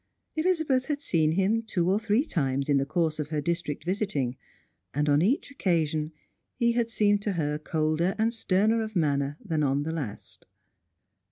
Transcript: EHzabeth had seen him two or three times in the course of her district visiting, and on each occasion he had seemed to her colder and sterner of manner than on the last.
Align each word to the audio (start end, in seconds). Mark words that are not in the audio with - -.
EHzabeth 0.35 0.85
had 0.85 0.99
seen 0.99 1.33
him 1.33 1.61
two 1.61 1.87
or 1.87 1.99
three 1.99 2.25
times 2.25 2.69
in 2.69 2.77
the 2.77 2.87
course 2.87 3.19
of 3.19 3.27
her 3.27 3.39
district 3.39 3.83
visiting, 3.83 4.35
and 4.95 5.07
on 5.07 5.21
each 5.21 5.51
occasion 5.51 6.11
he 6.55 6.71
had 6.71 6.89
seemed 6.89 7.21
to 7.21 7.33
her 7.33 7.59
colder 7.59 8.15
and 8.17 8.33
sterner 8.33 8.81
of 8.81 8.95
manner 8.95 9.37
than 9.45 9.61
on 9.61 9.83
the 9.83 9.91
last. 9.93 10.47